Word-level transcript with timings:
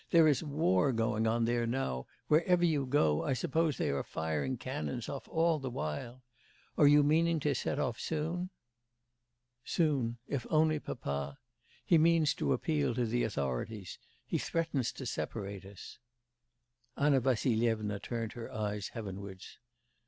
There 0.09 0.27
is 0.27 0.43
war 0.43 0.91
going 0.91 1.27
on 1.27 1.45
there 1.45 1.67
now; 1.67 2.07
wherever 2.27 2.65
you 2.65 2.87
go, 2.87 3.21
I 3.23 3.33
suppose 3.33 3.77
they 3.77 3.91
are 3.91 4.01
firing 4.01 4.57
cannons 4.57 5.07
off 5.07 5.27
all 5.27 5.59
the 5.59 5.69
while... 5.69 6.23
Are 6.75 6.87
you 6.87 7.03
meaning 7.03 7.39
to 7.41 7.53
set 7.53 7.77
off 7.77 7.99
soon?' 7.99 8.49
'Soon... 9.63 10.17
if 10.27 10.47
only 10.49 10.79
papa. 10.79 11.37
He 11.85 11.99
means 11.99 12.33
to 12.33 12.51
appeal 12.51 12.95
to 12.95 13.05
the 13.05 13.21
authorities; 13.23 13.99
he 14.25 14.39
threatens 14.39 14.91
to 14.93 15.05
separate 15.05 15.65
us.' 15.65 15.99
Anna 16.97 17.19
Vassilyevna 17.21 17.99
turned 17.99 18.33
her 18.33 18.51
eyes 18.51 18.87
heavenwards. 18.95 19.59